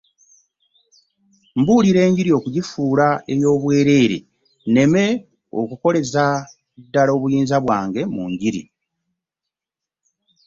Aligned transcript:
Mbuulira 1.59 1.99
enjiri 2.07 2.29
okugifuula 2.37 3.07
ey'obwereere, 3.33 4.17
nneme 4.67 5.03
okukoleza 5.61 6.23
ddala 6.83 7.11
obuyinza 7.17 7.57
bwange 7.65 8.01
mu 8.13 8.23
njiri. 8.31 8.63